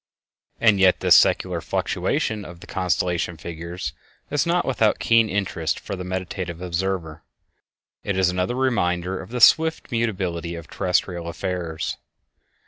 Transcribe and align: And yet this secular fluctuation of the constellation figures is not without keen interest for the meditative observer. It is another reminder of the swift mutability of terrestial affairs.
And 0.59 0.79
yet 0.79 1.01
this 1.01 1.13
secular 1.15 1.61
fluctuation 1.61 2.43
of 2.43 2.59
the 2.59 2.65
constellation 2.65 3.37
figures 3.37 3.93
is 4.31 4.47
not 4.47 4.65
without 4.65 4.97
keen 4.97 5.29
interest 5.29 5.79
for 5.79 5.95
the 5.95 6.03
meditative 6.03 6.59
observer. 6.59 7.21
It 8.03 8.17
is 8.17 8.31
another 8.31 8.55
reminder 8.55 9.21
of 9.21 9.29
the 9.29 9.39
swift 9.39 9.91
mutability 9.91 10.55
of 10.55 10.67
terrestial 10.67 11.27
affairs. 11.27 11.97